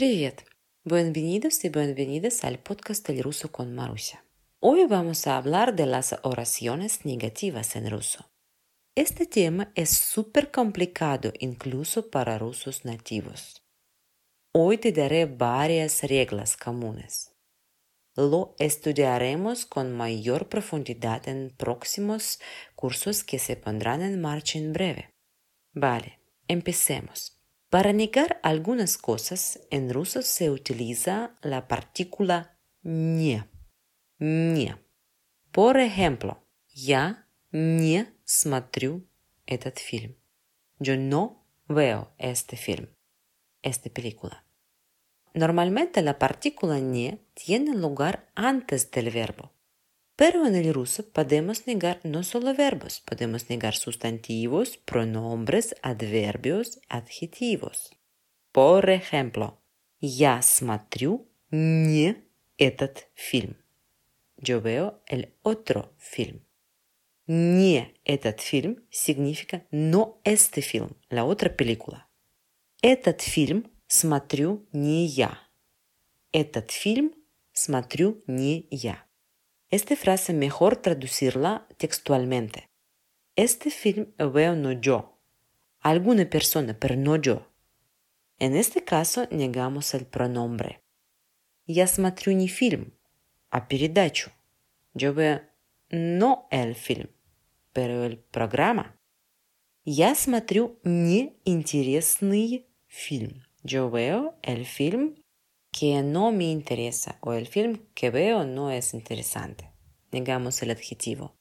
Привет! 0.00 0.44
Bienvenidos 0.84 1.64
y 1.64 1.70
bienvenidas 1.70 2.44
al 2.44 2.58
podcast 2.58 3.08
del 3.08 3.22
ruso 3.22 3.50
con 3.50 3.74
Marusia. 3.74 4.26
Hoy 4.60 4.84
vamos 4.84 5.26
a 5.26 5.38
hablar 5.38 5.74
de 5.74 5.86
las 5.86 6.14
oraciones 6.22 7.06
negativas 7.06 7.76
en 7.76 7.90
ruso. 7.90 8.30
Este 8.94 9.24
tema 9.24 9.72
es 9.74 9.88
súper 9.88 10.50
complicado 10.50 11.32
incluso 11.38 12.10
para 12.10 12.36
rusos 12.38 12.84
nativos. 12.84 13.62
Hoy 14.52 14.76
te 14.76 14.92
daré 14.92 15.24
varias 15.24 16.02
reglas 16.02 16.58
comunes. 16.58 17.32
Lo 18.16 18.54
estudiaremos 18.58 19.64
con 19.64 19.96
mayor 19.96 20.50
profundidad 20.50 21.26
en 21.26 21.54
próximos 21.56 22.38
cursos 22.74 23.24
que 23.24 23.38
se 23.38 23.56
pondrán 23.56 24.02
en 24.02 24.20
marcha 24.20 24.58
en 24.58 24.74
breve. 24.74 25.08
Vale, 25.72 26.20
empecemos. 26.48 27.36
Para 27.70 27.92
negar 27.92 28.40
algunas 28.42 28.96
cosas, 28.96 29.60
en 29.70 29.92
ruso 29.92 30.22
se 30.22 30.50
utiliza 30.50 31.36
la 31.42 31.68
partícula 31.68 32.58
не. 32.82 33.48
Не. 34.18 34.76
Por 35.50 35.78
ejemplo, 35.78 36.44
я 36.68 37.26
не 37.50 38.06
смотрю 38.24 39.06
этот 39.46 39.78
фильм. 39.78 40.16
Yo 40.78 40.96
no 40.96 41.46
veo 41.68 42.12
este 42.18 42.56
film, 42.56 42.88
esta 43.62 43.90
película. 43.90 44.44
Normalmente 45.34 46.02
la 46.02 46.18
partícula 46.18 46.80
не 46.80 47.20
tiene 47.34 47.74
lugar 47.74 48.30
antes 48.34 48.90
del 48.90 49.10
verbo. 49.10 49.52
El 50.17 50.73
ruso 50.73 51.09
podemos 51.09 51.65
negar 51.65 51.99
no 52.03 52.23
solo 52.23 52.53
verbos, 52.53 53.01
podemos 53.01 53.49
negar 53.49 53.75
sustantivos, 53.75 54.77
pronombres, 54.77 55.75
adverbios, 55.81 56.79
adjetivos. 56.89 57.91
Por 58.51 58.89
ejemplo, 58.89 59.59
я 59.99 60.41
смотрю 60.41 61.27
не 61.49 62.15
этот 62.57 63.07
фильм. 63.15 63.57
Yo 64.37 64.61
veo 64.61 65.01
el 65.07 65.33
otro 65.43 65.93
film. 65.97 66.41
Не 67.27 67.93
этот 68.03 68.41
фильм 68.41 68.83
significa 68.89 69.65
no 69.71 70.19
este 70.23 70.61
film, 70.61 70.97
la 71.09 71.23
otra 71.23 71.55
película. 71.55 72.09
Этот 72.81 73.21
фильм 73.21 73.71
смотрю 73.87 74.67
не 74.73 75.05
я. 75.05 75.39
Этот 76.31 76.71
фильм 76.71 77.13
смотрю 77.53 78.23
не 78.27 78.67
я. 78.71 79.05
Esta 79.70 79.96
frase 79.96 80.32
mejor 80.32 80.76
traducirla 80.76 81.66
textualmente. 81.76 82.70
Este 83.34 83.70
film 83.70 84.12
veo 84.16 84.54
no 84.54 84.72
yo. 84.72 85.18
Alguna 85.80 86.24
persona, 86.30 86.78
pero 86.78 86.96
no 86.96 87.16
yo. 87.16 87.50
En 88.38 88.54
este 88.56 88.84
caso 88.84 89.26
negamos 89.30 89.94
el 89.94 90.06
pronombre. 90.06 90.82
Я 91.66 91.88
смотрю 91.88 92.32
не 92.32 92.46
фильм, 92.46 92.92
а 93.50 93.60
передачу. 93.60 94.30
Yo 94.94 95.12
veo 95.12 95.40
no 95.90 96.46
el 96.50 96.74
film, 96.74 97.08
pero 97.72 98.04
el 98.04 98.18
programa. 98.18 98.94
Я 99.84 100.14
смотрю 100.14 100.78
неинтересный 100.84 102.66
фильм. 102.86 103.42
Yo 103.64 103.90
veo 103.90 104.38
el 104.42 104.64
film 104.64 105.16
que 105.72 106.02
no 106.02 106.32
me 106.32 106.50
interesa 106.50 107.18
o 107.20 107.32
el 107.32 107.46
film 107.46 107.86
que 107.94 108.10
veo 108.10 108.44
no 108.44 108.70
es 108.70 108.94
interesante. 108.94 109.70
Negamos 110.10 110.62
el 110.62 110.70
adjetivo. 110.70 111.36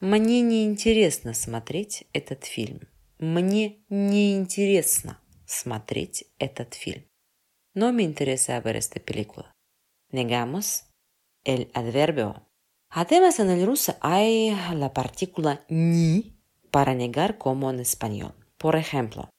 Мне 0.00 0.42
не 0.42 0.64
интересно 0.64 1.32
смотреть 1.34 2.06
этот 2.12 2.44
фильм. 2.44 2.88
Мне 3.18 3.78
не 3.88 4.34
интересно 4.34 5.20
смотреть 5.46 6.26
этот 6.38 6.74
фильм. 6.74 7.06
No 7.74 7.92
me 7.92 8.02
interesa 8.02 8.60
ver 8.60 8.76
esta 8.76 9.00
película. 9.00 9.54
Negamos 10.10 10.84
el 11.44 11.70
adverbio. 11.72 12.46
Además, 12.90 13.38
en 13.38 13.50
el 13.50 13.66
ruso 13.66 13.96
hay 14.00 14.50
la 14.74 14.92
partícula 14.92 15.64
ni 15.68 16.36
para 16.70 16.94
negar 16.94 17.38
como 17.38 17.70
en 17.70 17.80
español. 17.80 18.34
Por 18.58 18.76
ejemplo, 18.76 19.30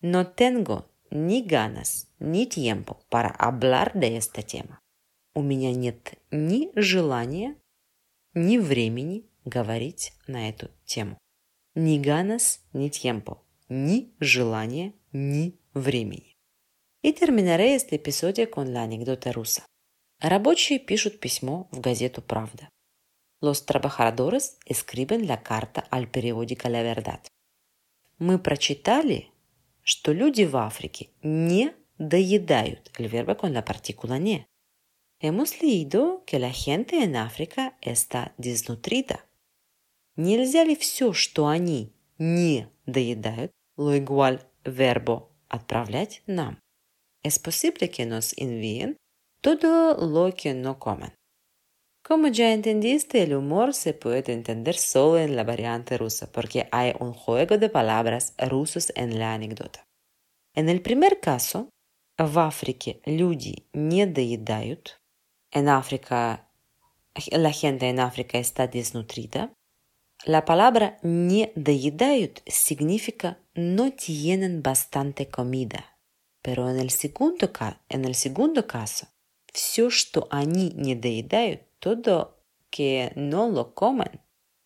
no 0.00 0.28
tengo 0.28 0.90
ни 1.15 1.41
ganas, 1.41 2.07
ни 2.19 2.45
tiempo 2.45 2.99
para 3.09 3.29
hablar 3.29 3.93
de 3.93 4.17
este 4.17 4.43
tema. 4.43 4.81
У 5.33 5.41
меня 5.41 5.73
нет 5.73 6.13
ни 6.31 6.71
желания, 6.75 7.55
ни 8.33 8.57
времени 8.57 9.25
говорить 9.45 10.13
на 10.27 10.49
эту 10.49 10.69
тему. 10.85 11.17
Ни 11.73 11.99
ganas, 11.99 12.59
ни 12.73 12.89
tiempo, 12.89 13.39
ни 13.69 14.13
желания, 14.19 14.93
ни 15.11 15.57
времени. 15.73 16.35
И 17.01 17.13
terminaré 17.13 17.75
este 17.75 17.95
episodio 17.95 18.49
con 18.49 18.73
la 18.73 18.83
anécdota 18.83 19.31
rusa. 19.31 19.65
Rабочие 20.21 20.79
пишут 20.79 21.19
письмо 21.19 21.67
в 21.71 21.79
газету 21.79 22.21
«Правда». 22.21 22.69
Los 23.41 23.65
trabajadores 23.65 24.57
escriben 24.65 25.27
la 25.27 25.43
carta 25.43 25.81
al 25.91 26.07
periódico 26.07 26.67
La 26.69 26.81
Verdad. 26.81 27.21
Мы 28.17 28.39
прочитали 28.39 29.29
что 29.85 30.11
люди 30.11 30.43
в 30.43 30.57
Африке 30.57 31.11
не 31.21 31.73
доедают 31.97 32.91
el 32.97 33.07
verbo 33.07 33.37
con 33.37 33.53
la 33.53 33.63
partícula 33.63 34.17
не. 34.17 34.47
Hemos 35.19 35.61
leído 35.61 36.23
que 36.25 36.39
la 36.39 36.51
gente 36.51 37.03
en 37.03 37.15
África 37.15 37.77
está 37.81 38.33
desnutrida. 38.37 39.25
Нельзя 40.17 40.63
ли 40.63 40.75
все, 40.75 41.13
что 41.13 41.47
они 41.47 41.93
не 42.17 42.67
доедают, 42.85 43.51
lo 43.77 43.95
igual 43.95 44.41
verbo 44.63 45.29
отправлять 45.49 46.21
нам? 46.25 46.59
Es 47.23 47.39
posible 47.39 47.89
que 47.89 48.05
nos 48.05 48.33
envíen 48.37 48.97
todo 49.41 49.95
lo 49.97 50.33
que 50.33 50.53
no 50.53 50.79
comen. 50.79 51.13
Como 52.04 52.28
ya 52.28 52.52
entendiste, 52.52 53.22
el 53.22 53.34
humor 53.34 53.72
se 53.72 53.94
puede 53.94 54.32
entender 54.32 54.76
solo 54.76 55.18
en 55.18 55.36
la 55.36 55.44
variante 55.44 55.96
rusa 55.96 56.30
porque 56.32 56.68
hay 56.72 56.92
un 56.98 57.12
juego 57.12 57.56
de 57.56 57.68
palabras 57.68 58.34
rusos 58.38 58.92
en 58.96 59.18
la 59.18 59.34
anécdota. 59.34 59.86
En 60.54 60.68
el 60.68 60.82
primer 60.82 61.20
caso, 61.20 61.70
в 62.18 62.38
Африке 62.38 63.00
люди 63.06 63.66
не 63.72 64.06
доедают. 64.06 64.98
En 65.52 65.68
África, 65.68 66.48
la 67.30 67.52
gente 67.52 67.88
en 67.88 68.00
África 68.00 68.38
está 68.38 68.66
desnutrida. 68.66 69.52
La 70.26 70.44
palabra 70.44 70.98
не 71.02 71.52
доедают 71.54 72.42
significa 72.46 73.38
no 73.54 73.92
tienen 73.92 74.62
bastante 74.62 75.28
comida. 75.28 75.96
Pero 76.42 76.68
en 76.68 76.78
el 76.78 76.90
segundo, 76.90 77.50
en 77.88 78.04
el 78.04 78.14
segundo 78.14 78.66
caso, 78.66 79.08
все, 79.52 79.90
что 79.90 80.26
они 80.30 80.70
не 80.70 80.94
доедают, 80.94 81.62
todo 81.84 82.42
que 82.70 83.12
no 83.16 83.48
lo 83.48 83.74
comen. 83.74 84.20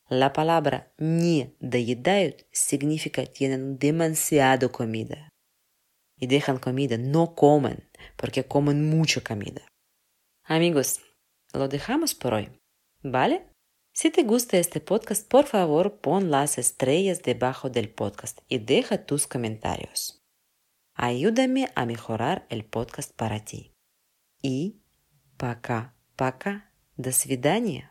La 0.08 0.32
palabra 0.32 0.92
не 0.98 1.54
доедают 1.60 2.46
significa 2.52 3.24
tienen 3.24 3.78
demasiado 3.78 4.70
comida. 4.70 5.30
Y 6.20 6.26
dejan 6.26 6.58
comida, 6.58 6.96
no 6.98 7.34
comen, 7.34 7.90
porque 8.16 8.44
comen 8.44 8.88
mucha 8.88 9.20
comida. 9.22 9.62
Amigos, 10.44 11.00
lo 11.52 11.68
dejamos 11.68 12.14
por 12.14 12.34
hoy, 12.34 12.50
¿vale? 13.02 13.48
Si 13.94 14.10
te 14.10 14.24
gusta 14.24 14.58
este 14.58 14.80
podcast, 14.80 15.26
por 15.28 15.46
favor 15.46 16.00
pon 16.00 16.30
las 16.30 16.58
estrellas 16.58 17.22
debajo 17.22 17.70
del 17.70 17.88
podcast 17.88 18.40
y 18.48 18.58
deja 18.58 19.06
tus 19.06 19.26
comentarios. 19.26 20.20
Ayúdame 20.94 21.70
a 21.74 21.86
mejorar 21.86 22.46
el 22.50 22.64
podcast 22.64 23.12
para 23.14 23.44
ti. 23.44 23.72
Y 24.42 24.82
пока-пока. 25.36 26.67
До 26.99 27.13
свидания. 27.13 27.89